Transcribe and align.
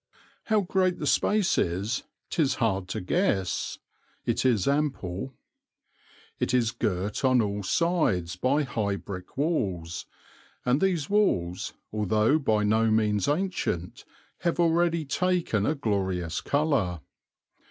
How 0.45 0.61
great 0.61 0.97
the 0.97 1.05
space 1.05 1.59
is 1.59 2.01
'tis 2.31 2.55
hard 2.55 2.87
to 2.87 3.01
guess; 3.01 3.77
it 4.25 4.43
is 4.43 4.67
ample. 4.67 5.35
It 6.39 6.55
is 6.55 6.71
girt 6.71 7.23
on 7.23 7.39
all 7.39 7.61
sides 7.61 8.35
by 8.35 8.63
high 8.63 8.95
brick 8.95 9.37
walls, 9.37 10.07
and 10.65 10.81
these 10.81 11.07
walls, 11.07 11.73
although 11.93 12.39
by 12.39 12.63
no 12.63 12.89
means 12.89 13.27
ancient, 13.27 14.03
have 14.39 14.59
already 14.59 15.05
taken 15.05 15.67
a 15.67 15.75
glorious 15.75 16.41
colour. 16.41 17.01